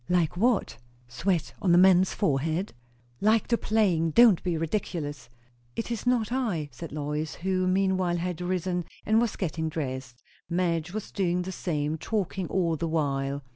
"Like 0.09 0.35
what? 0.35 0.77
sweat 1.07 1.53
on 1.61 1.75
a 1.75 1.77
man's 1.77 2.11
forehead?" 2.11 2.73
"Like 3.19 3.49
the 3.49 3.55
playing. 3.59 4.09
Don't 4.09 4.41
be 4.41 4.57
ridiculous." 4.57 5.29
"It 5.75 5.91
is 5.91 6.07
not 6.07 6.31
I," 6.31 6.69
said 6.71 6.91
Lois, 6.91 7.35
who 7.35 7.67
meanwhile 7.67 8.17
had 8.17 8.41
risenn 8.41 8.85
and 9.05 9.21
was 9.21 9.35
getting 9.35 9.69
dressed. 9.69 10.23
Madge 10.49 10.91
was 10.91 11.11
doing 11.11 11.43
the 11.43 11.51
same, 11.51 11.99
talking 11.99 12.47
all 12.47 12.75
the 12.75 12.87
while. 12.87 13.43